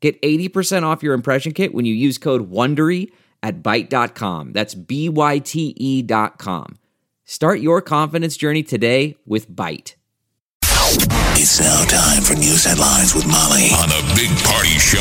[0.00, 3.10] Get 80% off your impression kit when you use code WONDERY
[3.42, 4.52] at Byte.com.
[4.52, 6.78] That's B-Y-T-E dot com.
[7.24, 9.94] Start your confidence journey today with Byte.
[11.40, 14.98] It's now time for news headlines with Molly on the Big Party Show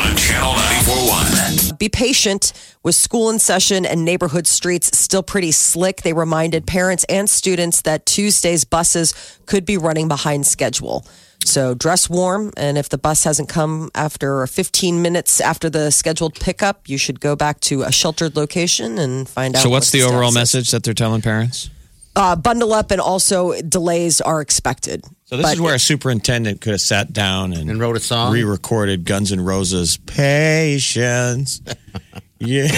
[0.00, 1.76] on Channel 941.
[1.78, 2.52] Be patient
[2.82, 6.02] with school in session and neighborhood streets still pretty slick.
[6.02, 9.14] They reminded parents and students that Tuesday's buses
[9.46, 11.04] could be running behind schedule.
[11.44, 16.34] So dress warm, and if the bus hasn't come after 15 minutes after the scheduled
[16.34, 19.62] pickup, you should go back to a sheltered location and find out.
[19.62, 20.34] So, what's what the status overall is.
[20.34, 21.70] message that they're telling parents?
[22.14, 25.04] Uh, bundle up, and also delays are expected.
[25.24, 28.00] So, this But- is where a superintendent could have sat down and, And wrote a
[28.00, 28.32] song?
[28.32, 31.62] re recorded Guns N' Roses' Patience.
[32.38, 32.68] yeah.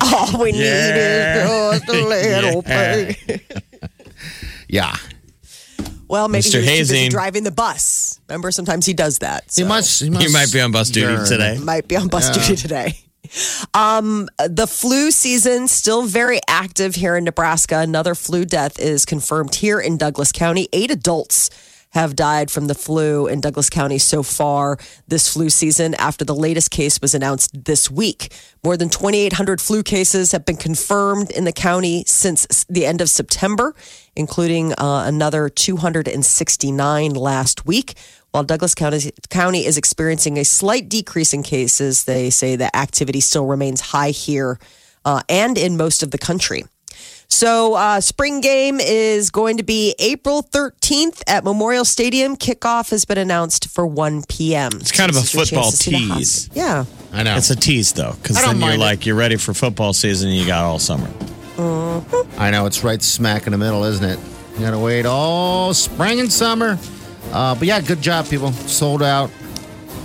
[0.00, 3.12] all we need is just a little Yeah.
[3.14, 3.40] pay.
[4.68, 4.96] Yeah.
[6.08, 6.52] Well, maybe Mr.
[6.54, 7.10] he was too busy Hazing.
[7.10, 8.20] driving the bus.
[8.28, 9.44] Remember, sometimes he does that.
[9.54, 10.26] He must, he must.
[10.26, 11.26] You might be on bus duty yearn.
[11.26, 11.58] today.
[11.58, 12.98] might be on bus duty today.
[13.72, 17.78] Um, the flu season still very active here in Nebraska.
[17.78, 20.68] Another flu death is confirmed here in Douglas County.
[20.72, 21.50] Eight adults
[21.94, 26.34] have died from the flu in Douglas County so far this flu season after the
[26.34, 28.32] latest case was announced this week.
[28.64, 33.08] More than 2,800 flu cases have been confirmed in the county since the end of
[33.08, 33.74] September,
[34.16, 37.94] including uh, another 269 last week.
[38.32, 43.20] While Douglas County, County is experiencing a slight decrease in cases, they say the activity
[43.20, 44.58] still remains high here
[45.04, 46.64] uh, and in most of the country.
[47.34, 52.36] So, uh, spring game is going to be April 13th at Memorial Stadium.
[52.36, 54.70] Kickoff has been announced for 1 p.m.
[54.74, 56.48] It's kind of a football tease.
[56.54, 56.84] Yeah.
[57.12, 57.36] I know.
[57.36, 58.84] It's a tease, though, because then you're mind it.
[58.84, 61.10] like, you're ready for football season and you got all summer.
[62.38, 62.66] I know.
[62.66, 64.20] It's right smack in the middle, isn't it?
[64.54, 66.78] You got to wait all spring and summer.
[67.32, 68.52] Uh, but yeah, good job, people.
[68.52, 69.28] Sold out.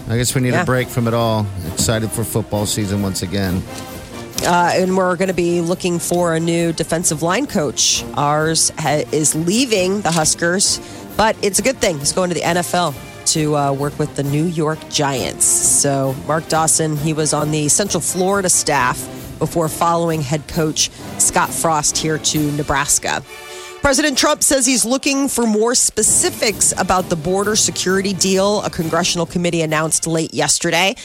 [0.09, 0.63] I guess we need Yeah.
[0.63, 1.45] a break from it all.
[1.73, 3.61] Excited for football season once again.
[4.43, 8.03] Uh, and we're going to be looking for a new defensive line coach.
[8.15, 10.79] Ours ha- is leaving the Huskers,
[11.17, 11.99] but it's a good thing.
[11.99, 12.95] He's going to the NFL
[13.33, 15.45] to uh, work with the New York Giants.
[15.45, 18.97] So, Mark Dawson, he was on the Central Florida staff
[19.39, 20.89] before following head coach
[21.19, 23.23] Scott Frost here to Nebraska.
[23.81, 29.25] President Trump says he's looking for more specifics about the border security deal a congressional
[29.25, 30.95] committee announced late yesterday.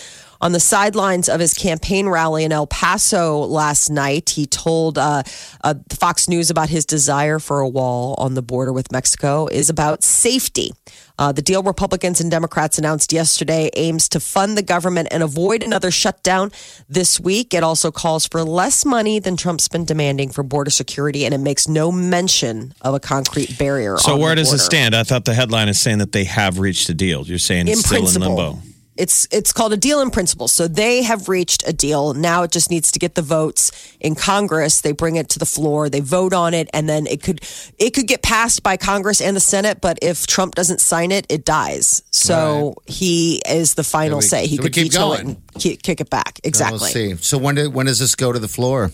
[0.45, 5.23] On the sidelines of his campaign rally in El Paso last night, he told uh,
[5.63, 9.71] uh, Fox News about his desire for a wall on the border with Mexico is
[9.71, 10.73] about safety.
[11.19, 15.63] Uh, the deal Republicans and Democrats announced yesterday aims to fund the government and avoid
[15.63, 16.53] another shutdown
[16.91, 17.55] this week.
[17.55, 21.39] It also calls for less money than Trump's been demanding for border security, and it
[21.39, 23.97] makes no mention of a concrete barrier.
[23.97, 24.95] So, where does it stand?
[24.95, 27.27] I thought the headline is saying that they have reached a deal.
[27.27, 28.29] You're saying it's in still principle.
[28.29, 28.74] in limbo.
[28.97, 30.47] It's it's called a deal in principle.
[30.47, 32.15] So they have reached a deal.
[32.15, 34.81] Now it just needs to get the votes in Congress.
[34.83, 35.89] They bring it to the floor.
[35.89, 37.41] They vote on it, and then it could
[37.79, 39.81] it could get passed by Congress and the Senate.
[39.81, 42.03] But if Trump doesn't sign it, it dies.
[42.11, 44.47] So he is the final we- say.
[44.47, 45.27] He could keep veto it going.
[45.27, 46.41] and ki- kick it back.
[46.45, 46.79] Exactly.
[46.79, 47.17] We'll see.
[47.17, 48.91] So when do, when does this go to the floor?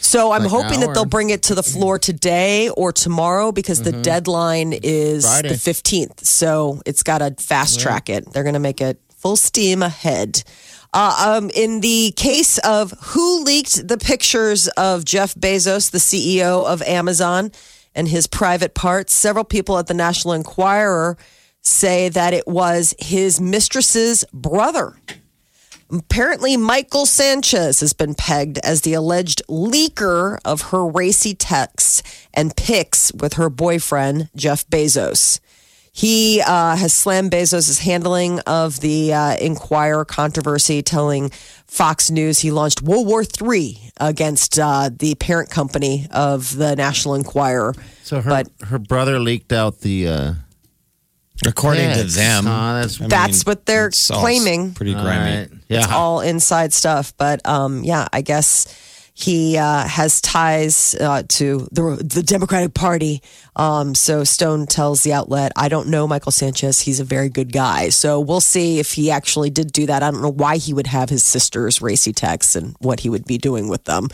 [0.00, 3.82] So I'm Like hoping that they'll bring it to the floor today or tomorrow because
[3.82, 4.02] the mm-hmm.
[4.02, 5.50] deadline is Friday.
[5.50, 6.24] the 15th.
[6.24, 8.30] So it's got to fast track it.
[8.32, 10.42] They're going to make it full steam ahead.
[10.92, 16.64] Uh, um, in the case of who leaked the pictures of Jeff Bezos, the CEO
[16.64, 17.52] of Amazon,
[17.94, 21.16] and his private parts, several people at the National Enquirer
[21.62, 24.96] say that it was his mistress's brother.
[25.92, 32.02] Apparently, Michael Sanchez has been pegged as the alleged leaker of her racy texts
[32.32, 35.40] and pics with her boyfriend, Jeff Bezos.
[35.92, 41.30] He uh, has slammed Bezos' handling of the uh, Enquirer controversy, telling
[41.66, 47.16] Fox News he launched World War III against uh, the parent company of the National
[47.16, 47.74] Enquirer.
[48.04, 50.08] So her But- her brother leaked out the.
[50.08, 50.32] Uh,
[51.46, 52.74] According to them, huh?
[52.74, 54.74] That's- I That's what they're claiming.
[54.74, 55.08] Pretty grimy.
[55.08, 55.48] Alright.
[55.68, 55.78] Yeah.
[55.78, 57.14] It's all inside stuff.
[57.16, 58.66] But um, yeah, I guess
[59.14, 63.22] He uh, has ties uh, to the, the Democratic Party.
[63.56, 66.80] Um, so Stone tells the outlet, I don't know Michael Sanchez.
[66.80, 67.90] He's a very good guy.
[67.90, 70.02] So we'll see if he actually did do that.
[70.02, 73.24] I don't know why he would have his sister's racy texts and what he would
[73.24, 74.08] be doing with them.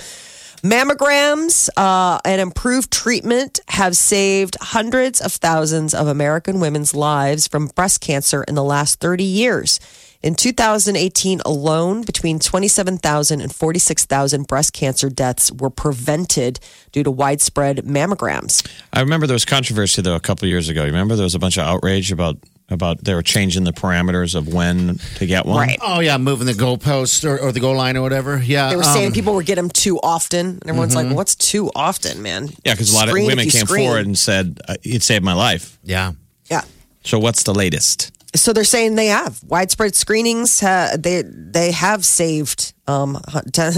[0.63, 7.69] Mammograms uh, and improved treatment have saved hundreds of thousands of American women's lives from
[7.69, 9.79] breast cancer in the last 30 years.
[10.23, 16.59] In 2018 alone, between 27,000 and 46,000 breast cancer deaths were prevented
[16.93, 18.67] due to widespread mammograms.
[18.93, 20.83] I remember there was controversy though a couple of years ago.
[20.83, 24.35] You remember there was a bunch of outrage about about they were changing the parameters
[24.35, 25.59] of when to get one.
[25.59, 25.79] Right.
[25.81, 28.39] Oh yeah, moving the goalpost or, or the goal line or whatever.
[28.43, 30.47] Yeah, They were saying um, people were getting them too often.
[30.47, 32.49] And everyone's like, what's too often, man?
[32.65, 33.87] Yeah, because a lot of women came screen.
[33.87, 35.79] forward and said uh, it saved my life.
[35.85, 36.13] Yeah,
[36.51, 36.63] Yeah.
[37.05, 38.13] So what's the latest?
[38.37, 40.63] So they're saying they have widespread screenings.
[40.63, 43.19] Uh, they they have saved um,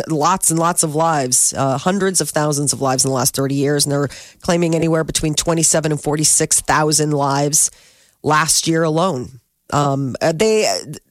[0.08, 3.54] lots and lots of lives, uh, hundreds of thousands of lives in the last thirty
[3.54, 4.08] years, and they're
[4.42, 7.70] claiming anywhere between twenty seven and forty six thousand lives
[8.22, 9.40] last year alone.
[9.72, 10.66] Um, uh, they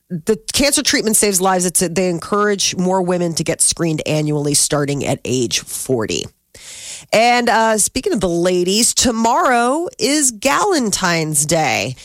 [0.10, 1.66] the cancer treatment saves lives.
[1.66, 6.26] It's they encourage more women to get screened annually, starting at age forty.
[7.14, 11.96] And uh, speaking of the ladies, tomorrow is Galentine's Day.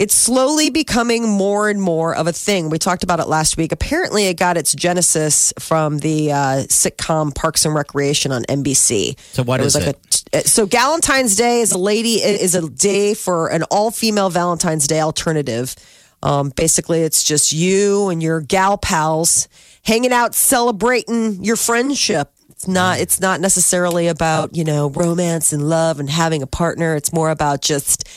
[0.00, 2.70] It's slowly becoming more and more of a thing.
[2.70, 3.70] We talked about it last week.
[3.70, 6.36] Apparently, it got its genesis from the uh,
[6.68, 9.20] sitcom Parks and Recreation on NBC.
[9.34, 9.96] So what It was is like
[10.32, 14.86] a- so Galentine's Day is a lady is a day for an all female Valentine's
[14.86, 15.76] Day alternative.
[16.22, 19.48] Um, basically, it's just you and your gal pals
[19.82, 22.32] hanging out, celebrating your friendship.
[22.48, 23.00] It's not.
[23.00, 26.94] It's not necessarily about you know romance and love and having a partner.
[26.96, 28.08] It's more about just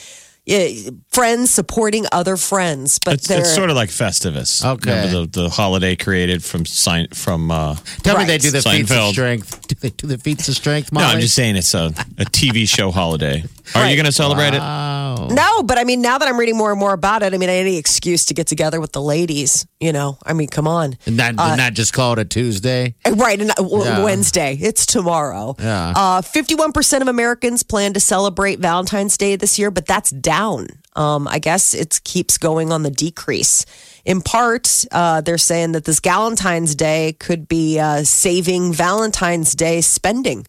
[0.46, 0.68] yeah,
[1.14, 2.98] friends supporting other friends.
[3.04, 4.64] But It's, it's sort of like Festivus.
[4.64, 4.90] Okay.
[4.90, 7.50] Remember the, the holiday created from sign from.
[7.50, 9.12] Uh, tell me they do the feats of Seinfeld.
[9.12, 9.60] strength.
[9.68, 10.92] Do they do the feats of strength?
[10.92, 11.86] no, I'm just saying it's a,
[12.18, 13.44] a TV show holiday.
[13.74, 14.58] Are you going to celebrate it?
[14.58, 15.28] Wow.
[15.30, 17.48] No, but I mean, now that I'm reading more and more about it, I mean,
[17.48, 20.98] any excuse to get together with the ladies, you know, I mean, come on.
[21.06, 22.94] And not, not just call it a Tuesday.
[23.10, 24.04] Right, and uh, w- Yeah.
[24.04, 24.58] Wednesday.
[24.60, 25.56] It's tomorrow.
[25.58, 25.92] Yeah.
[25.96, 30.68] Uh, 51% of Americans plan to celebrate Valentine's Day this year, but that's down.
[30.96, 33.66] Um, I guess it keeps going on the decrease.
[34.04, 39.80] In part, uh, they're saying that this Galentine's Day could be uh, saving Valentine's Day
[39.80, 40.46] spending.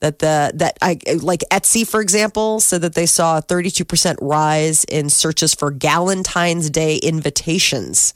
[0.00, 4.84] That the that I like Etsy, for example, said that they saw a 32% rise
[4.84, 8.14] in searches for Galentine's Day invitations.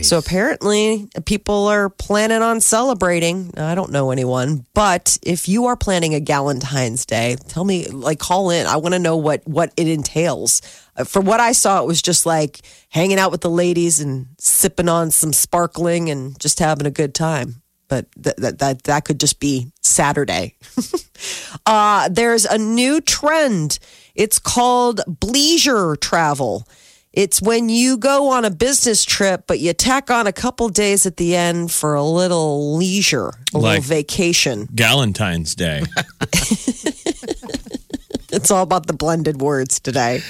[0.00, 3.52] So apparently, people are planning on celebrating.
[3.58, 8.18] I don't know anyone, but if you are planning a Galentine's Day, tell me, like,
[8.18, 8.66] call in.
[8.66, 10.62] I want to know what what it entails.
[11.04, 12.60] From what I saw, it was just like
[12.90, 17.14] hanging out with the ladies and sipping on some sparkling and just having a good
[17.14, 17.62] time.
[17.88, 20.56] But that that that, that could just be Saturday.
[21.66, 23.78] uh, there's a new trend.
[24.14, 26.66] It's called bleisure travel.
[27.12, 31.06] It's when you go on a business trip, but you tack on a couple days
[31.06, 34.66] at the end for a little leisure, a Like- little vacation.
[34.74, 35.82] Galentine's Day.
[38.34, 40.20] It's all about the blended words today.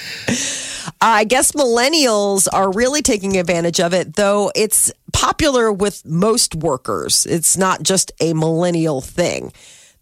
[1.00, 7.26] I guess millennials are really taking advantage of it, though it's popular with most workers.
[7.26, 9.52] It's not just a millennial thing.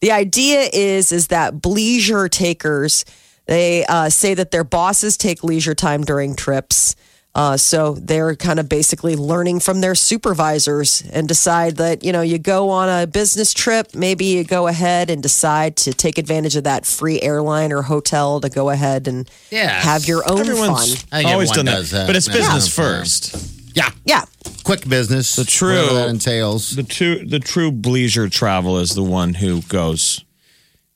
[0.00, 3.04] The idea is is that leisure takers
[3.46, 6.94] they uh, say that their bosses take leisure time during trips.
[7.34, 12.20] Uh, so they're kind of basically learning from their supervisors and decide that, you know,
[12.20, 16.56] you go on a business trip, maybe you go ahead and decide to take advantage
[16.56, 19.82] of that free airline or hotel to go ahead and Yes.
[19.84, 21.08] have your own Everyone's fun.
[21.12, 21.84] I think always done that.
[21.86, 22.06] that.
[22.06, 22.34] But it's Yeah.
[22.34, 23.34] business first.
[23.74, 24.24] Yeah, Yeah.
[24.64, 25.34] quick business.
[25.34, 26.70] The true- that entails.
[26.76, 30.20] The true the true leisure travel is the one who goes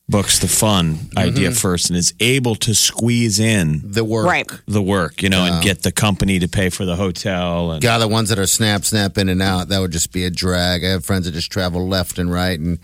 [0.09, 1.57] books the fun idea mm-hmm.
[1.57, 4.27] first and is able to squeeze in The work.
[4.27, 4.47] Right.
[4.67, 7.99] the work, you know, and get the company to pay for the hotel and God,
[7.99, 10.85] the ones that are snap, snap in and out, that would just be a drag.
[10.85, 12.59] I have friends that just travel left and right.
[12.59, 12.79] And,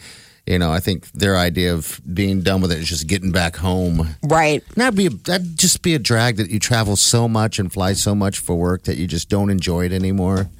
[0.47, 3.57] you know, I think their idea of being done with it is just getting back
[3.57, 4.17] home.
[4.25, 4.65] Right.
[4.75, 7.93] That'd, be a, that'd just be a drag that you travel so much and fly
[7.93, 10.51] so much for work that you just don't enjoy it anymore.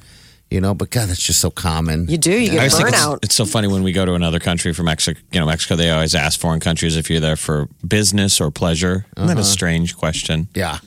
[0.53, 2.07] You know, but God, that's just so common.
[2.07, 2.29] You do.
[2.29, 4.71] You I get always think it's, it's so funny when we go to another country
[4.71, 5.19] from Mexico.
[5.31, 5.75] You know, Mexico.
[5.75, 9.07] They always ask foreign countries if you're there for business or pleasure.
[9.17, 9.43] Isn't that a uh-huh.
[9.43, 10.47] strange question?
[10.53, 10.77] yeah.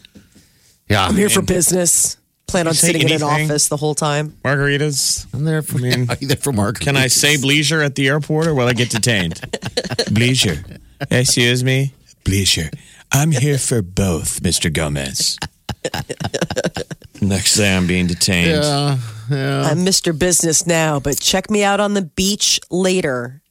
[0.88, 1.04] Yeah.
[1.04, 2.16] I'm here for business.
[2.46, 4.36] Plan on sitting in an office the whole time.
[4.44, 5.26] Margaritas.
[5.34, 6.78] I'm there for, mean, are you there for Mark?
[6.78, 9.40] Can I say leisure at the airport or will I get detained?
[10.12, 10.62] leisure.
[11.10, 11.92] Excuse me?
[12.24, 12.70] Leisure.
[13.10, 14.72] I'm here for both, Mr.
[14.72, 15.40] Gomez.
[17.20, 18.62] Next day I'm being detained.
[18.62, 18.98] Yeah.
[19.30, 19.62] Yeah.
[19.62, 20.16] I'm Mr.
[20.16, 23.42] Business now, but check me out on the beach later.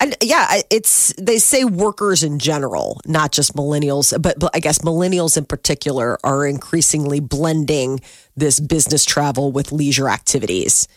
[0.00, 4.78] I, yeah, it's they say workers in general, not just millennials, but, but I guess
[4.80, 8.00] millennials in particular are increasingly blending
[8.36, 10.88] this business travel with leisure activities.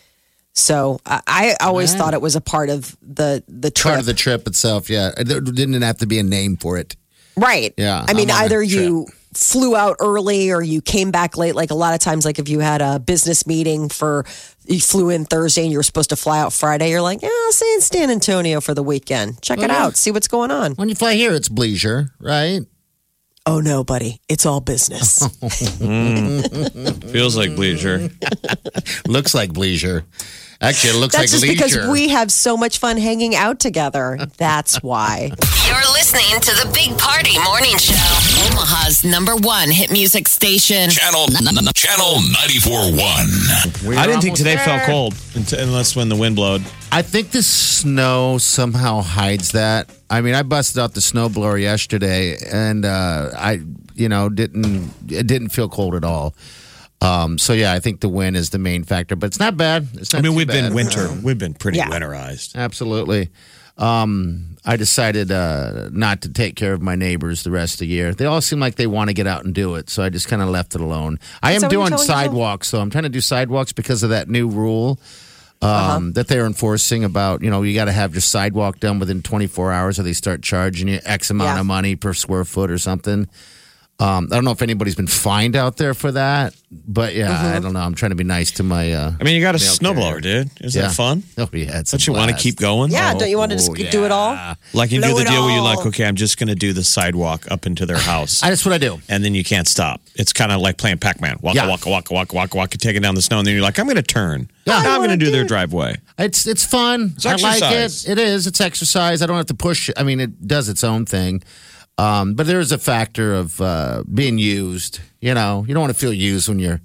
[0.54, 3.92] So I, I always thought it was a part of the the trip.
[3.92, 5.12] Part of the trip itself, yeah.
[5.16, 6.94] There didn't have to be a name for it.
[7.36, 7.72] Right.
[7.78, 11.36] Yeah, I mean, I'm on a either you flew out early or you came back
[11.36, 11.54] late.
[11.54, 14.24] Like a lot of times, like if you had a business meeting for,
[14.66, 17.28] you flew in Thursday and you were supposed to fly out Friday, you're like, yeah,
[17.30, 19.40] I'll stay in San Antonio for the weekend.
[19.42, 19.96] Check it out.
[19.96, 20.72] See what's going on.
[20.74, 22.60] When you fly here, it's bleisure, right?
[23.44, 24.20] Oh, no, buddy.
[24.28, 25.20] It's all business.
[25.82, 27.10] Mm.
[27.10, 28.12] Feels like bleisure.
[29.08, 30.04] Looks like bleisure.
[30.62, 31.80] Actually, it looks That's like just leisure.
[31.80, 34.16] because we have so much fun hanging out together.
[34.38, 35.30] That's why.
[35.66, 37.94] You're listening to the Big Party Morning Show.
[38.46, 40.88] Omaha's number one hit music station.
[40.90, 41.26] Channel
[41.74, 43.86] Channel 94.1.
[43.86, 44.64] We're I didn't think almost today there.
[44.64, 46.62] felt cold unt- unless when the wind blowed.
[46.92, 49.90] I think the snow somehow hides that.
[50.10, 53.60] I mean, I busted out the snowblower yesterday, and uh, I,
[53.94, 56.34] you know, didn't it didn't feel cold at all.
[57.02, 59.88] Um, so yeah, I think the wind is the main factor, but it's not bad.
[59.94, 61.08] It's not I mean, we've been winter.
[61.22, 61.88] We've been pretty Yeah.
[61.90, 62.54] winterized.
[62.54, 63.30] Absolutely.
[63.78, 67.86] Um, I decided uh, not to take care of my neighbors the rest of the
[67.86, 68.14] year.
[68.14, 70.28] They all seem like they want to get out and do it, so I just
[70.28, 71.18] kind of left it alone.
[71.42, 72.18] I am that what you're doing telling yourself?
[72.24, 72.80] sidewalks, though.
[72.80, 75.00] I'm trying to do sidewalks because of that new rule
[75.62, 76.00] um, Uh-huh.
[76.14, 79.72] that they're enforcing about, you know, you got to have your sidewalk done within 24
[79.72, 81.60] hours or they start charging you X amount Yeah.
[81.60, 83.26] of money per square foot or something.
[84.02, 87.56] Um, I don't know if anybody's been fined out there for that, but yeah, Mm-hmm.
[87.56, 87.80] I don't know.
[87.80, 88.92] I'm trying to be nice to my.
[88.92, 90.44] Uh, I mean, you got a snowblower, carrier.
[90.44, 90.50] dude.
[90.60, 90.82] Is yeah.
[90.82, 91.22] that fun?
[91.38, 92.90] Oh yeah, it's a Don't you want to keep going?
[92.90, 94.56] Yeah, don't you want to just Oh, do it all?
[94.72, 96.72] Like you do the it deal where you're like, okay, I'm just going to do
[96.72, 98.42] the sidewalk up into their house.
[98.42, 99.00] I, that's what I do.
[99.08, 100.00] and then you can't stop.
[100.16, 101.38] It's kind of like playing Pac Man.
[101.40, 101.68] Walk, Yeah.
[101.68, 103.96] walk, walk, walk, walk, walk, taking down the snow, and then you're like, I'm going
[103.96, 104.50] to turn.
[104.64, 104.74] Yeah.
[104.74, 105.96] now I I'm going wanna to do their driveway.
[106.18, 107.12] It's it's fun.
[107.16, 108.08] It's I like it.
[108.08, 108.46] It is.
[108.46, 109.22] It's exercise.
[109.22, 109.90] I don't have to push.
[109.96, 111.42] I mean, it does its own thing.
[111.98, 115.00] Um, but there is a factor of uh, being used.
[115.20, 116.80] You know, you don't want to feel used when you're,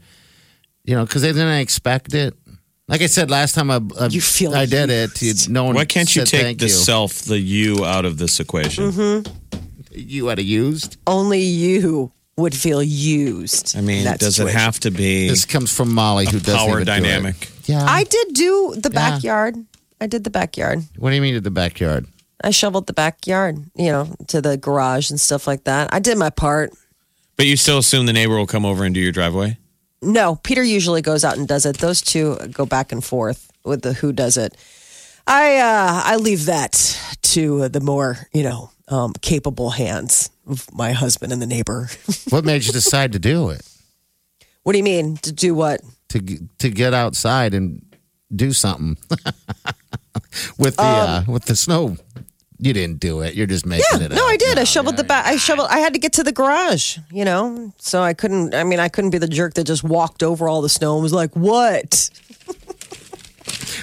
[0.83, 2.33] you know, because they didn't expect it.
[2.89, 5.21] Like I said last time, I, I You feel I did it.
[5.21, 5.75] You, no one.
[5.75, 6.71] Why can't you said take the you.
[6.71, 9.23] self, the you, out of this equation?
[9.91, 10.97] You had a used.
[11.07, 13.75] Only you would feel used.
[13.77, 14.57] I mean, in does situation.
[14.57, 16.95] it have to be This comes from Molly, who doesn't power even do it.
[17.01, 17.49] dynamic?
[17.65, 17.83] Yeah.
[17.83, 19.09] I did do the Yeah.
[19.09, 19.55] backyard.
[19.99, 20.83] I did the backyard.
[20.97, 22.05] what do you mean to the backyard?
[22.43, 25.93] I shoveled the backyard, you know, to the garage and stuff like that.
[25.93, 26.71] I did my part.
[27.35, 29.57] But you still assume the neighbor will come over and do your driveway?
[30.01, 31.79] No, Peter usually goes out and does it.
[31.79, 34.55] Those two go back and forth with the who does it.
[35.25, 40.93] I uh, I leave that to the more you know um, capable hands of my
[40.93, 41.89] husband and the neighbor.
[42.29, 43.61] What made you decide to do it?
[44.63, 45.81] what do you mean to do what?
[46.09, 46.19] to
[46.59, 47.81] to get outside and
[48.35, 48.97] do something
[50.57, 51.97] with the uh, with the snow.
[52.59, 53.35] You didn't do it.
[53.35, 54.11] You're just making Yeah, it.
[54.11, 54.31] no, up.
[54.31, 54.55] I did.
[54.55, 55.25] No, I shoveled the back.
[55.27, 55.67] I shoveled.
[55.69, 58.55] I had to get to the garage, you know, so I couldn't.
[58.55, 61.03] I mean, I couldn't be the jerk that just walked over all the snow and
[61.03, 62.09] was like, "What?"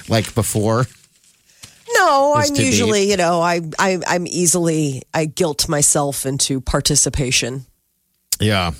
[0.09, 0.87] like before.
[1.97, 7.65] No, I'm usually, you know, I, I, I'm easily, I guilt myself into participation.
[8.39, 8.71] Yeah.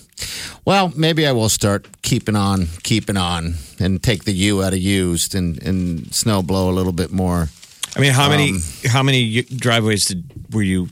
[0.65, 4.79] Well, maybe I will start keeping on, keeping on, and take the U out of
[4.79, 7.47] used and and snow blow a little bit more.
[7.95, 10.89] I mean, how many Um, how many driveways did, were you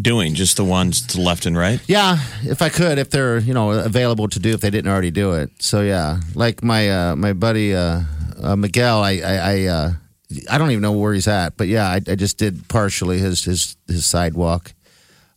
[0.00, 0.34] doing?
[0.34, 1.80] Just the ones to the left and right?
[1.86, 5.10] Yeah, if I could, if they're you know available to do, if they didn't already
[5.10, 5.50] do it.
[5.60, 8.02] So yeah, like my uh, my buddy uh,
[8.42, 9.92] uh, Miguel, I I I, uh,
[10.50, 13.44] I don't even know where he's at, but yeah, I, I just did partially his
[13.44, 14.72] his his sidewalk.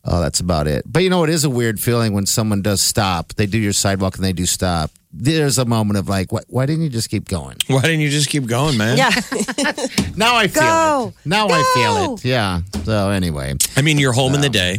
[0.08, 0.84] Oh, that's about it.
[0.86, 3.34] But you know, it is a weird feeling when someone does stop.
[3.34, 4.90] They do your sidewalk and they do stop.
[5.18, 7.56] There's a moment of like, why, why didn't you just keep going?
[7.68, 8.98] Why didn't you just keep going, man?
[8.98, 9.10] Yeah.
[10.16, 11.08] Now I feel Go.
[11.08, 11.26] it.
[11.28, 12.24] Now I feel it.
[12.24, 12.60] Yeah.
[12.84, 14.78] So anyway, I mean, you're home in the day.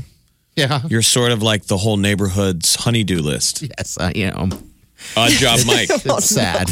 [0.55, 0.81] yeah.
[0.87, 3.61] You're sort of like the whole neighborhood's honeydew list.
[3.61, 4.51] Yes, I am.
[5.15, 5.89] Odd job, Mike.
[5.91, 6.71] It's sad.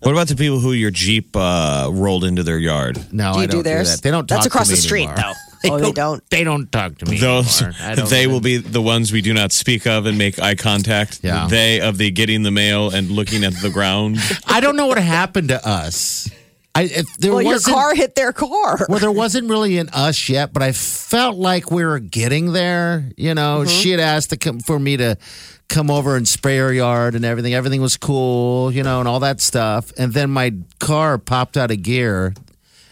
[0.00, 2.96] What about the people who your Jeep uh, rolled into their yard?
[3.12, 3.90] No, Do you I do don't theirs?
[3.96, 4.02] that.
[4.02, 4.26] They don't.
[4.28, 5.16] That's talk to across me the street, anymore.
[5.16, 5.53] though.
[5.70, 6.22] Oh, they don't.
[6.30, 7.80] They don't talk to me Those anymore.
[7.82, 10.54] I don't they will be the ones we do not speak of and make eye
[10.54, 11.20] contact.
[11.22, 11.46] Yeah.
[11.48, 14.18] They of the getting the mail and looking at the ground.
[14.46, 16.28] I don't know what happened to us.
[16.76, 17.74] I if there Well, your wasn't.
[17.76, 18.84] car hit their car.
[18.88, 23.10] well, there wasn't really an us yet, but I felt like we were getting there.
[23.16, 23.68] You know, Mm-hmm.
[23.68, 25.16] she had asked to come for me to
[25.68, 27.54] come over and spray her yard and everything.
[27.54, 29.92] Everything was cool, you know, and all that stuff.
[29.96, 32.34] And then my car popped out of gear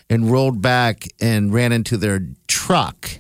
[0.08, 2.20] and rolled back and ran into their
[2.66, 3.11] truck.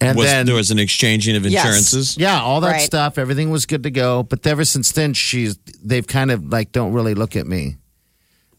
[0.00, 1.64] And was, then there was an exchanging of Yes.
[1.64, 2.16] insurances.
[2.18, 2.80] Yeah, all that Right.
[2.80, 3.18] stuff.
[3.18, 4.24] Everything was good to go.
[4.24, 7.76] But ever since then, she's they've kind of like don't really look at me.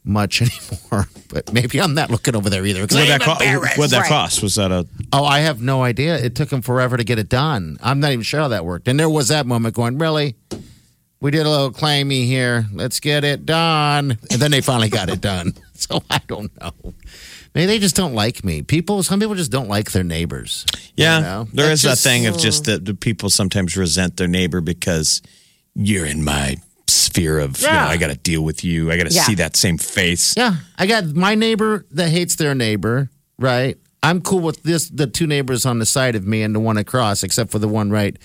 [0.05, 1.07] much anymore.
[1.29, 2.85] But maybe I'm not looking over there either.
[2.85, 3.77] 'cause What I that, am co- embarrassed.
[3.77, 4.09] what'd that Right.
[4.09, 4.43] cost?
[4.43, 6.17] Was that a Oh, I have no idea.
[6.17, 7.77] It took him forever to get it done.
[7.81, 8.89] I'm not even sure how that worked.
[8.89, 10.35] And there was that moment going, really?
[11.23, 12.65] We did a little claimy here.
[12.73, 14.17] Let's get it done.
[14.29, 15.53] And then they finally got it done.
[15.73, 16.93] So I don't know.
[17.53, 18.61] Maybe they just don't like me.
[18.61, 20.65] People, some people just don't like their neighbors.
[20.95, 21.47] Yeah, You know?
[21.51, 22.37] there is That's that just- thing of oh.
[22.37, 25.21] just that the people sometimes resent their neighbor because
[25.75, 26.55] you're in my
[26.87, 27.87] sphere of, you know, Yeah.
[27.89, 28.91] I got to deal with you.
[28.91, 29.23] I got to Yeah.
[29.23, 30.35] see that same face.
[30.37, 33.77] Yeah, I got my neighbor that hates their neighbor, right?
[34.01, 36.77] I'm cool with this the two neighbors on the side of me and the one
[36.77, 38.15] across, except for the one right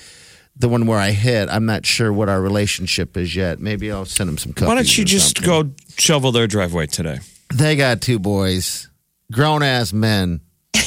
[0.59, 1.49] the one where I hit.
[1.49, 3.61] I'm not sure what our relationship is yet.
[3.61, 4.69] Maybe I'll send him some cookies.
[4.69, 5.51] Why don't you just something.
[5.51, 7.19] go shovel their driveway today?
[7.55, 8.89] They got two boys,
[9.33, 10.41] grown ass men.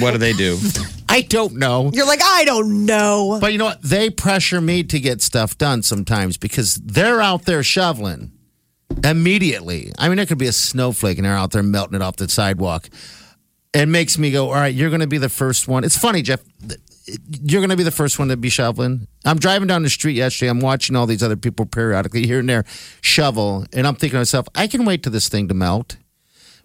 [0.00, 0.58] what do they do?
[1.08, 1.90] I don't know.
[1.92, 3.38] You're like, I don't know.
[3.40, 3.82] But you know what?
[3.82, 8.32] They pressure me to get stuff done sometimes because they're out there shoveling
[9.04, 9.92] immediately.
[9.98, 12.28] I mean, there could be a snowflake and they're out there melting it off the
[12.28, 12.88] sidewalk.
[13.74, 15.84] It makes me go, all right, you're going to be the first one.
[15.84, 16.40] It's funny, Jeff.
[17.42, 19.08] You're going to be the first one to be shoveling.
[19.24, 20.50] I'm driving down the street yesterday.
[20.50, 22.64] I'm watching all these other people periodically here and there
[23.00, 23.66] shovel.
[23.72, 25.96] And I'm thinking to myself, I can wait till this thing to melt.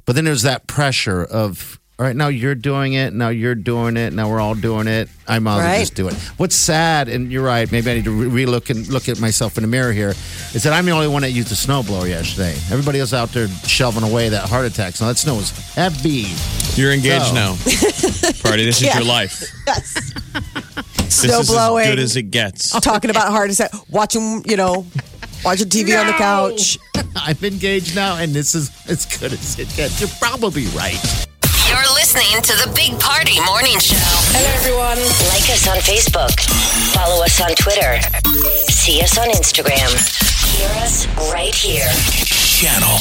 [0.05, 3.13] But then there's that pressure of, all right, now you're doing it.
[3.13, 4.13] Now you're doing it.
[4.13, 5.09] Now we're all doing it.
[5.27, 6.13] I might as well just do it.
[6.37, 9.57] What's sad, and you're right, maybe I need to re look and look at myself
[9.57, 12.53] in the mirror here, is that I'm the only one that used a snowblower yesterday.
[12.71, 14.95] Everybody else out there shoving away that heart attack.
[14.95, 16.25] So that snow was heavy.
[16.75, 17.33] You're engaged So.
[17.35, 17.55] now.
[18.43, 18.97] Party, this is Yeah.
[18.97, 19.43] your life.
[19.67, 20.13] Yes.
[20.95, 21.83] This Snow is blowing.
[21.85, 22.71] as good as it gets.
[22.81, 24.85] Talking about heart attack, watching, you know,
[25.45, 26.79] watching TV on the couch.
[27.15, 29.99] I'm engaged now, and this is as good as it gets.
[30.01, 31.27] You're probably right.
[31.73, 33.97] You're listening to the Big Party Morning Show.
[33.97, 35.01] Hello, everyone.
[35.33, 36.29] Like us on Facebook.
[36.93, 37.97] Follow us on Twitter.
[38.69, 39.89] See us on Instagram.
[40.53, 41.89] Hear us right here.
[42.29, 42.93] Channel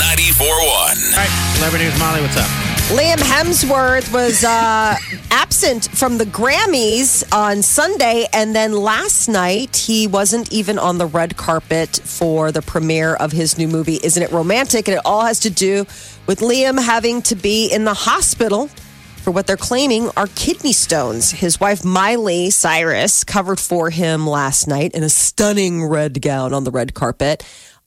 [0.00, 0.40] 94.1.
[0.40, 1.28] All right,
[1.60, 2.22] celebrity news, Molly.
[2.22, 2.65] What's up?
[2.90, 4.94] Liam Hemsworth was uh,
[5.32, 11.06] absent from the Grammys on Sunday, and then last night he wasn't even on the
[11.06, 14.86] red carpet for the premiere of his new movie, Isn't It Romantic?
[14.86, 15.80] And it all has to do
[16.28, 18.68] with Liam having to be in the hospital
[19.16, 21.32] for what they're claiming are kidney stones.
[21.32, 26.62] His wife, Miley Cyrus, covered for him last night in a stunning red gown on
[26.62, 27.42] the red carpet.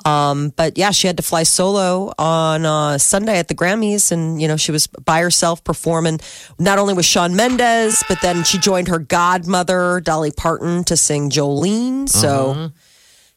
[0.05, 4.41] Um, but yeah, she had to fly solo on uh, Sunday at the Grammys, and
[4.41, 6.19] you know she was by herself performing
[6.57, 11.29] not only with Shawn Mendes, but then she joined her godmother Dolly Parton to sing
[11.29, 12.07] Jolene.
[12.07, 12.71] So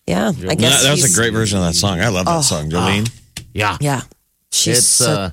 [0.06, 2.00] yeah, I That, guess that was a great version of that song.
[2.00, 3.10] I love that song, Jolene.
[3.52, 3.76] Yeah.
[3.80, 4.02] Yeah,
[4.50, 5.30] she's it's so- uh,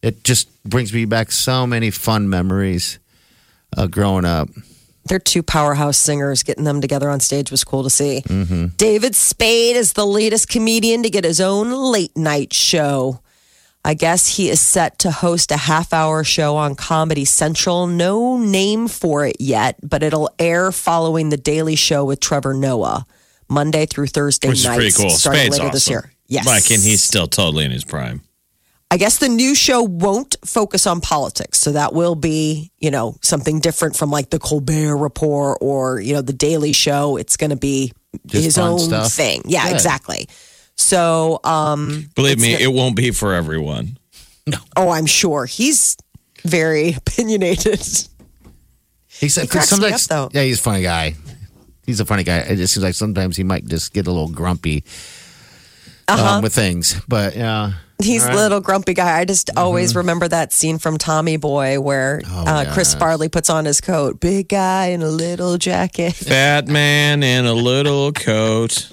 [0.00, 3.00] it just brings me back so many fun memories
[3.76, 4.48] uh, growing up.
[5.08, 6.42] They're two powerhouse singers.
[6.42, 8.22] Getting them together on stage was cool to see.
[8.26, 8.66] Mm-hmm.
[8.76, 13.20] David Spade is the latest comedian to get his own late night show.
[13.84, 17.86] I guess he is set to host a half hour show on Comedy Central.
[17.86, 23.06] No name for it yet, but it'll air following The Daily Show with Trevor Noah,
[23.48, 25.10] Monday through Thursday Which is nights, pretty cool.
[25.10, 25.74] starting Spade's later awesome.
[25.74, 26.12] this year.
[26.26, 26.46] Yes.
[26.46, 28.20] Like, and he's still totally in his prime.
[28.90, 31.58] I guess the new show won't focus on politics.
[31.60, 36.14] So that will be, you know, something different from like the Colbert Report or, you
[36.14, 37.16] know, the Daily Show.
[37.18, 37.92] It's going to be
[38.26, 39.12] Just his own stuff.
[39.12, 39.42] thing.
[39.44, 39.74] Yeah, Good.
[39.74, 40.28] exactly.
[40.76, 43.98] So, um, Believe me, the- it won't be for everyone.
[44.76, 45.96] oh, I'm sure he's
[46.44, 47.86] very opinionated.
[49.08, 50.38] He said, He cracks me sometimes, up, though.
[50.40, 51.14] yeah, he's a funny guy.
[51.84, 52.38] He's a funny guy.
[52.38, 54.84] It just seems like sometimes he might just get a little grumpy
[56.08, 57.00] um, with things.
[57.08, 58.42] But yeah, He's All a right.
[58.42, 59.18] little grumpy guy.
[59.18, 63.64] I just always remember that scene from Tommy Boy where uh, Chris Farley puts on
[63.64, 64.20] his coat.
[64.20, 66.14] Big guy in a little jacket.
[66.14, 68.92] Fat man in a little coat.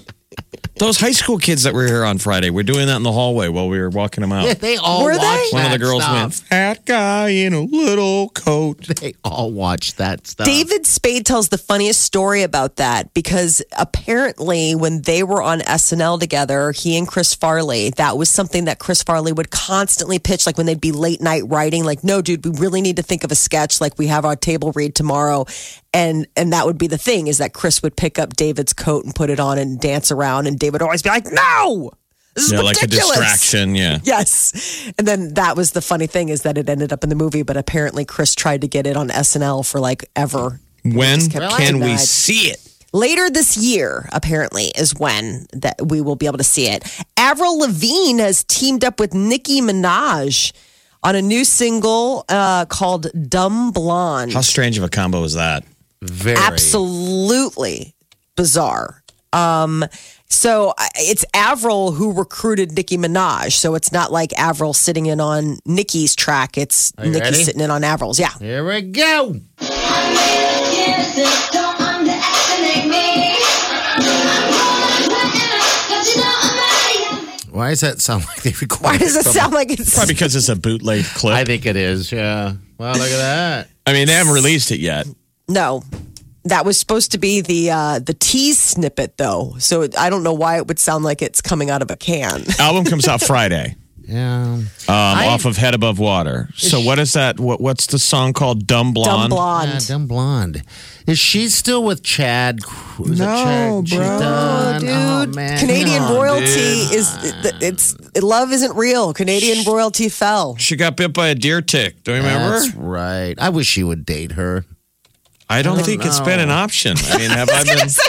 [0.78, 3.48] Those high school kids that were here on Friday, we're doing that in the hallway
[3.48, 4.44] while we were walking them out.
[4.46, 5.18] yeah, they all Were they?
[5.18, 6.14] watch One of the that girls stuff.
[6.22, 8.86] went, Fat guy in a little coat.
[9.00, 10.46] They all watch that stuff.
[10.46, 16.20] David Spade tells the funniest story about that because apparently, when they were on SNL
[16.20, 20.44] together, he and Chris Farley, that was something that Chris Farley would constantly pitch.
[20.46, 23.24] Like when they'd be late night writing, like, no, dude, we really need to think
[23.24, 23.80] of a sketch.
[23.80, 25.46] Like we have our table read tomorrow.
[25.96, 29.04] And, and that would be the thing is that Chris would pick up David's coat
[29.04, 30.46] and put it on and dance around.
[30.46, 31.90] And David would always be like, no,
[32.34, 33.16] this is Yeah, like a ridiculous.
[33.18, 33.74] distraction.
[33.74, 33.98] Yeah.
[34.04, 34.92] Yes.
[34.98, 37.42] And then that was the funny thing is that it ended up in the movie,
[37.42, 40.60] but apparently Chris tried to get it on SNL for like ever.
[40.84, 42.60] When can we see it?
[42.92, 46.84] Later this year, apparently, is when that we will be able to see it.
[47.16, 50.52] Avril Lavigne has teamed up with Nicki Minaj
[51.02, 55.64] on a new single uh, called "Dumb Blonde." How strange of a combo is that?
[56.02, 56.36] Very.
[56.38, 57.94] Absolutely
[58.36, 59.02] bizarre.
[59.32, 59.84] Um,
[60.28, 63.52] so it's Avril who recruited Nicki Minaj.
[63.52, 66.56] So it's not like Avril sitting in on Nicki's track.
[66.58, 67.44] It's you Nicki ready?
[67.44, 68.18] sitting in on Avril's.
[68.18, 68.30] Yeah.
[68.38, 69.36] Here we go.
[77.50, 78.84] Why does that sound like they recorded?
[78.84, 81.34] Why does it from- sound like it's Probably because it's a bootleg clip.
[81.34, 82.12] I I, think it is.
[82.12, 82.52] Yeah.
[82.78, 83.68] Wow, look at that.
[83.86, 85.06] I mean, they haven't released it yet.
[85.48, 85.82] No?
[86.44, 89.56] That was supposed to be the uh, the tease snippet, though.
[89.58, 92.44] So I don't know why it would sound like it's coming out of a can.
[92.60, 93.74] Album comes out Friday.
[94.06, 94.54] Yeah.
[94.54, 96.48] Um, off of Head Above Water.
[96.54, 97.40] So what is that?
[97.40, 98.64] What, what's the song called?
[98.64, 99.22] Dumb Blonde.
[99.22, 99.72] Dumb Blonde.
[99.72, 99.82] blonde.
[99.82, 100.62] Yeah, dumb blonde.
[101.08, 102.60] Is she still with Chad?
[103.00, 103.88] Is it No, Chad?
[103.88, 104.18] She's bro.
[104.20, 104.80] done?
[104.82, 105.58] Dude, oh, man.
[105.58, 106.92] Canadian on, royalty dude.
[106.94, 107.18] is
[107.60, 109.12] it's love isn't real.
[109.12, 110.54] Canadian royalty fell.
[110.56, 112.04] She got bit by a deer tick.
[112.04, 112.60] Do you remember?
[112.60, 113.34] That's right.
[113.38, 114.64] I wish she would date her.
[115.48, 116.96] I don't think it's been an option.
[116.98, 117.78] I mean, have I been?
[117.78, 118.00] He's,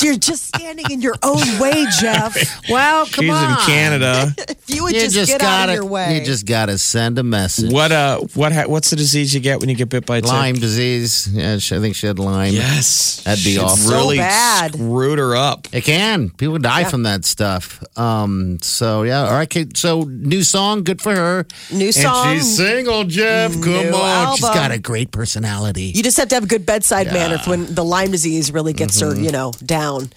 [0.00, 2.36] you're just standing in your own way, Jeff.
[2.68, 3.50] Well, come She's on.
[3.52, 4.34] in Canada.
[4.70, 5.72] If you would You just, just, get out gotta.
[5.72, 6.18] of your way.
[6.18, 7.72] You just gotta send a message.
[7.72, 8.20] What uh?
[8.34, 8.52] What?
[8.52, 10.30] Ha- what's the disease you get when you get bit by a tick?
[10.30, 11.26] Lyme disease.
[11.32, 12.52] Yeah, she, I think she had Lyme.
[12.54, 13.76] Yes, That'd be It awful.
[13.78, 14.74] So Really bad.
[14.74, 15.66] screwed her up.
[15.72, 16.30] It can.
[16.30, 17.82] People die from that stuff.
[17.98, 18.58] Um.
[18.62, 19.24] So yeah.
[19.24, 19.48] All right.
[19.56, 20.84] okay, So new song.
[20.84, 21.46] Good for her.
[21.72, 22.28] New song.
[22.28, 23.52] And she's single, Jeff.
[23.54, 24.36] Come New on.
[24.36, 24.60] She's album.
[24.62, 25.86] got a great personality.
[25.96, 28.99] You just have to have a good bedside manner when the Lyme disease really gets
[29.00, 30.10] her, you know, down.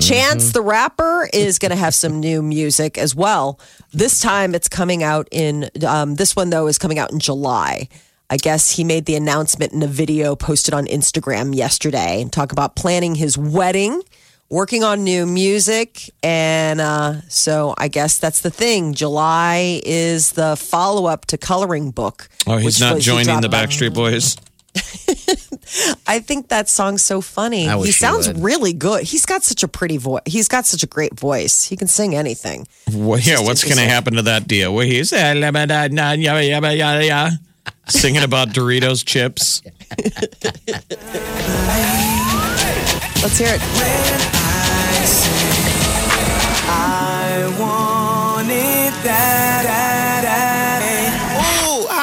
[0.00, 3.58] Chance the rapper is going to have some new music as well.
[3.92, 7.88] This time it's coming out in, um, this one though is coming out in July.
[8.30, 12.52] I guess he made the announcement in a video posted on Instagram yesterday and talk
[12.52, 14.02] about planning his wedding,
[14.50, 16.10] working on new music.
[16.22, 18.92] And uh, so I guess that's the thing.
[18.92, 22.28] July is the follow up to Coloring Book.
[22.46, 24.36] Oh, he's which not was- he joining the Backstreet Boys.
[26.06, 27.68] I think that song's so funny.
[27.68, 28.38] He he sounds would.
[28.38, 29.04] really good.
[29.04, 30.22] He's got such a pretty voice.
[30.26, 31.64] He's got such a great voice.
[31.64, 32.66] He can sing anything.
[32.92, 34.74] Well, yeah, what's going to happen to that deal?
[34.74, 35.12] Where he's
[37.88, 39.62] singing about Doritos chips.
[43.20, 43.60] Let's hear it.
[47.60, 49.57] Ooh,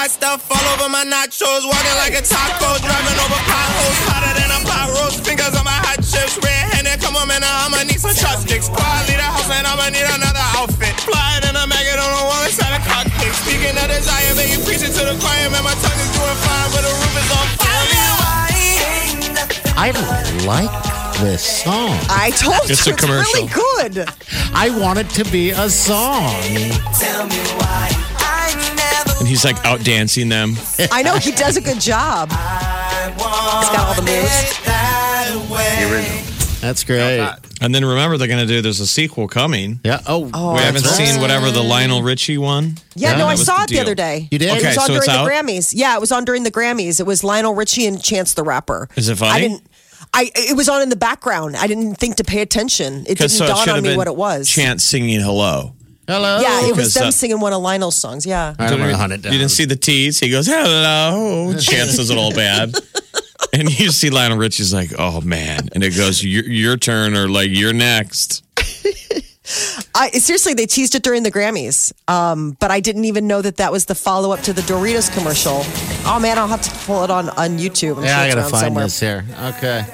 [0.06, 1.65] hot stuff all over my nachos.
[1.65, 4.00] Walking like a taco, driving over potholes.
[4.06, 5.26] Hotter than a pot roast.
[5.26, 6.38] Fingers on my hot chips.
[6.46, 7.41] Red handed, come on, man.
[7.41, 8.70] I'ma need some chopsticks.
[8.70, 10.94] Quiet, leave the house, and I'ma need another outfit.
[11.02, 13.34] Fly than a maggot on the wall inside a cockpit.
[13.34, 15.65] Speaking of desire, man, you preaching to the choir, man.
[15.65, 17.74] My tongue is doing fine, but the roof is on fire.
[19.78, 19.89] I
[20.46, 20.76] like
[21.18, 21.98] this song.
[22.13, 24.06] I told It's you a it's really good.
[24.54, 26.32] I want it to be a song.
[29.26, 30.54] And he's like out dancing them.
[30.92, 32.30] I know he does a good job.
[32.30, 34.62] He's got all the moves.
[36.62, 37.28] That's great.
[37.60, 39.80] And then remember, they're going to do, there's a sequel coming.
[39.84, 40.00] Yeah.
[40.06, 41.08] Oh, oh we haven't that's right.
[41.08, 42.76] seen whatever the Lionel Richie one.
[42.94, 43.82] Yeah, Yeah, no, I was saw the it the deal.
[43.82, 44.28] other day.
[44.30, 44.50] You did?
[44.50, 45.28] It Okay, was on so during it's the out?
[45.28, 45.74] Grammys.
[45.76, 47.00] Yeah, it was on during the Grammys.
[47.00, 48.88] It was Lionel Richie and Chance the Rapper.
[48.96, 49.32] Is it funny?
[49.32, 49.64] I didn't.
[50.14, 51.56] I it was on in the background.
[51.58, 53.06] I didn't think to pay attention.
[53.08, 54.48] It didn't so dawn should on me been what it was.
[54.48, 55.74] Chance singing hello.
[56.08, 56.39] Hello.
[56.39, 58.26] Yeah, it was Because them that- singing one of Lionel's songs.
[58.26, 58.48] Yeah.
[58.48, 59.34] All right, I'm gonna hunt it down.
[59.34, 60.20] You didn't see the tease?
[60.20, 61.54] He goes, hello.
[61.60, 62.76] Chances does it all bad.
[63.54, 65.70] And you see Lionel Richie's like, oh man.
[65.74, 68.44] And it goes, your, your turn or like, you're next.
[69.96, 73.58] I seriously, they teased it during the Grammys, um, but I didn't even know that
[73.58, 75.62] that was the follow up to the Doritos commercial.
[76.08, 77.98] Oh man, I'll have to pull it on on YouTube.
[77.98, 78.84] I'm Yeah, sure I it's gotta around find somewhere.
[78.86, 79.26] this here.
[79.39, 79.86] Okay.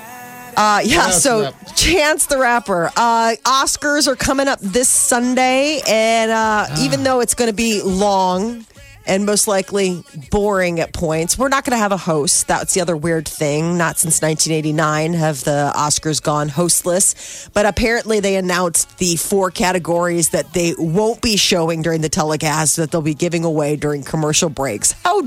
[0.58, 1.72] Uh, yeah, else so is?
[1.82, 2.92] Chance the Rapper.
[2.96, 6.36] Uh, Oscars are coming up this Sunday, and uh,
[6.70, 6.84] Ah.
[6.84, 8.66] even though it's going to be long
[9.08, 12.48] and most likely boring at points, we're not going to have a host.
[12.48, 13.76] That's the other weird thing.
[13.78, 20.30] Not since 1989 have the Oscars gone hostless, but apparently they announced the four categories
[20.30, 24.50] that they won't be showing during the telecast that they'll be giving away during commercial
[24.50, 24.92] breaks.
[25.04, 25.24] How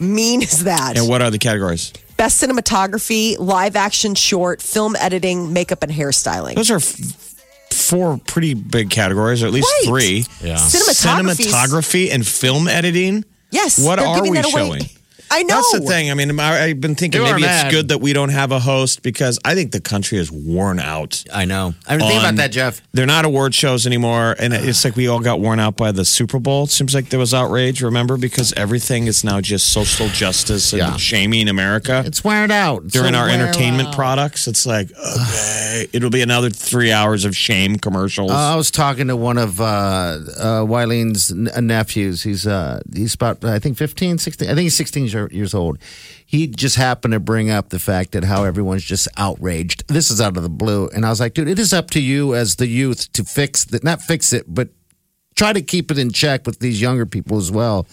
[0.00, 0.98] mean is that?
[0.98, 1.92] And what are the categories?
[2.22, 6.54] Best cinematography, live action short, film editing, makeup, and hairstyling.
[6.54, 7.34] Those are f-
[7.72, 9.86] four pretty big categories, or at least Right.
[9.88, 10.26] three.
[10.40, 10.54] Yeah.
[10.54, 11.46] Cinematography.
[11.50, 13.24] Cinematography and film editing.
[13.50, 13.76] Yes.
[13.80, 14.52] What they're are giving we that away.
[14.52, 14.88] showing?
[15.34, 15.54] I know.
[15.56, 16.10] That's the thing.
[16.10, 17.70] I mean, I, I've been thinking You are maybe it's mad.
[17.72, 21.24] good that we don't have a host because I think the country is worn out.
[21.32, 21.74] I know.
[21.86, 22.82] I mean, think On- about that, Jeff.
[22.92, 26.04] They're not award shows anymore, and it's like we all got worn out by the
[26.04, 26.64] Super Bowl.
[26.64, 30.80] It seems like there was outrage, remember, because everything is now just social justice and
[30.80, 30.96] Yeah.
[30.96, 32.02] shaming America.
[32.06, 32.84] It's wearing out.
[32.84, 33.94] It's During a our wear entertainment out.
[33.94, 38.30] products, it's like okay, it'll be another three hours of shame commercials.
[38.30, 40.18] Uh, I was talking to one of uh, uh,
[40.66, 42.22] Wileen's n- nephews.
[42.22, 44.48] He's uh, he's about I think 15, 16.
[44.48, 45.78] I think he's 16 years years old.
[46.24, 49.84] He just happened to bring up the fact that how everyone's just outraged.
[49.88, 50.88] This is out of the blue.
[50.88, 53.64] And I was like, dude, it is up to you as the youth to fix
[53.66, 54.70] that, not fix it, but
[55.34, 57.86] try to keep it in check with these younger people as well.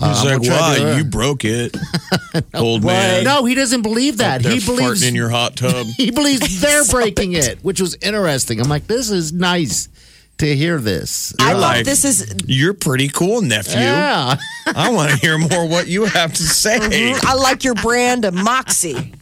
[0.00, 0.90] Uh, He's I'm like, gonna try "Why?
[0.90, 1.76] it." You broke it,
[2.54, 4.42] old man." No, he doesn't believe that.
[4.44, 5.86] He believes in your hot tub.
[5.96, 8.60] he believes they're breaking it, which was interesting.
[8.60, 9.88] I'm like, this is nice
[10.38, 11.34] to hear this.
[11.40, 12.34] I thought like, this is.
[12.46, 13.80] You're pretty cool, nephew.
[13.80, 14.36] Yeah.
[14.66, 16.78] I want to hear more what you have to say.
[16.88, 17.26] Mm-hmm.
[17.26, 19.12] I like your brand of moxie.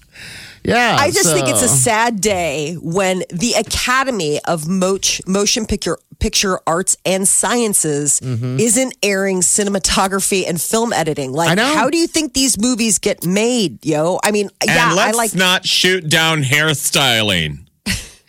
[0.62, 0.96] Yeah.
[0.98, 6.60] I just think it's a sad day when the Academy of Moch, Motion Picture Picture
[6.66, 8.58] Arts and Sciences mm-hmm.
[8.58, 11.32] isn't airing cinematography and film editing.
[11.32, 14.18] Like, I how do you think these movies get made, yo?
[14.24, 17.65] I mean, And yeah, let's like not shoot down hairstyling.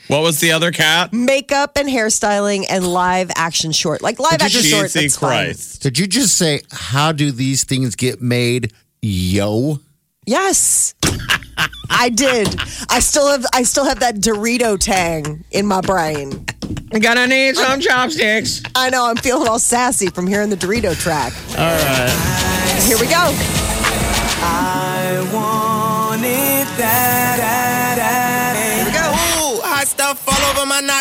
[0.07, 1.11] What was the other cat?
[1.11, 4.01] makeup and hairstyling and live action short.
[4.01, 4.83] Like live action short.
[4.83, 5.29] Jesus That's fine.
[5.29, 5.81] Christ.
[5.83, 8.71] Did you just say, how do these things get made?
[9.01, 9.79] Yo.
[10.25, 10.93] Yes.
[11.89, 12.47] I did.
[12.89, 16.45] I still have I still have that Dorito tang in my brain.
[16.93, 18.61] I'm gonna need some chopsticks.
[18.75, 21.33] I know I'm feeling all sassy from hearing the Dorito track.
[21.51, 22.83] All right.
[22.85, 23.31] Here we go.
[24.39, 27.37] I want it that,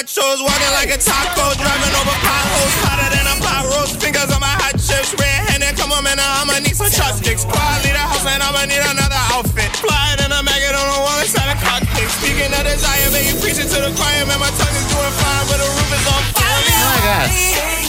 [0.06, 0.38] nachos.
[0.42, 1.50] Walking like a taco.
[1.58, 2.74] Driving over potholes.
[2.86, 3.98] Hotter than a pot roast.
[4.00, 5.12] Fingers on my hot chips.
[5.18, 5.74] Red handed.
[5.76, 6.18] Come on, man.
[6.18, 7.44] I'ma need some chopsticks.
[7.44, 9.70] Quietly the house and I'ma need another outfit.
[9.82, 12.08] Flying in a maggot on the wall inside a cockpit.
[12.22, 14.24] Speaking of desire, baby, preaching to the choir.
[14.26, 16.45] Man, my tongue is doing fine, but the roof is on fire.
[16.86, 17.30] My God.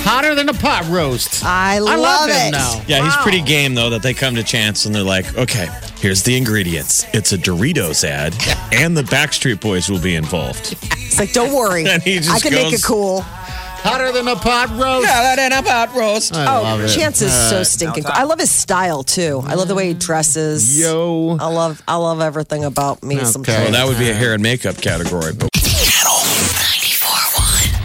[0.03, 1.43] Hotter than a pot roast.
[1.43, 2.33] I love, love it.
[2.33, 2.81] him now.
[2.88, 5.67] Yeah, he's pretty game though that they come to Chance and they're like, okay,
[5.99, 7.05] here's the ingredients.
[7.13, 8.33] It's a Doritos ad,
[8.71, 10.75] and the Backstreet Boys will be involved.
[11.07, 11.86] It's like, don't worry.
[11.89, 13.21] And he just I can make goes- it cool.
[13.21, 15.07] Hotter than a pot roast.
[15.07, 16.36] Yeah, that in a pot roast.
[16.36, 16.89] I Oh, love it.
[16.89, 17.65] Chance is All so right.
[17.65, 18.12] stinking cool.
[18.13, 19.41] I love his style too.
[19.45, 20.79] I love the way he dresses.
[20.79, 21.38] Yo.
[21.39, 23.17] I love I love everything about me.
[23.23, 23.53] Some Okay.
[23.63, 25.31] Well, that would be a hair and makeup category.
[25.33, 25.57] But Channel 94.1.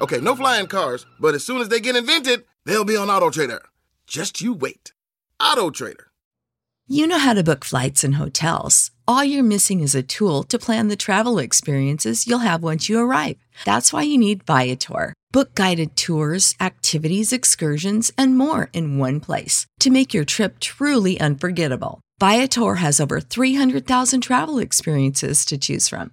[0.00, 3.30] Okay, no flying cars, but as soon as they get invented, they'll be on Auto
[3.30, 3.60] Trader.
[4.06, 4.92] Just you wait.
[5.42, 6.12] Auto Trader.
[6.86, 8.92] You know how to book flights and hotels.
[9.06, 12.98] All you're missing is a tool to plan the travel experiences you'll have once you
[12.98, 13.36] arrive.
[13.64, 15.14] That's why you need Viator.
[15.32, 21.20] Book guided tours, activities, excursions, and more in one place to make your trip truly
[21.20, 22.00] unforgettable.
[22.20, 26.12] Viator has over 300,000 travel experiences to choose from.